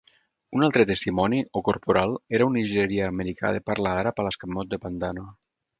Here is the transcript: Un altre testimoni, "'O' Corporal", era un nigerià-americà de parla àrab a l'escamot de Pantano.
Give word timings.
Un 0.59 0.63
altre 0.67 0.85
testimoni, 0.91 1.41
"'O' 1.59 1.63
Corporal", 1.69 2.15
era 2.39 2.49
un 2.53 2.59
nigerià-americà 2.61 3.55
de 3.59 3.65
parla 3.69 3.97
àrab 4.05 4.25
a 4.25 4.29
l'escamot 4.31 4.75
de 4.75 4.85
Pantano. 4.89 5.33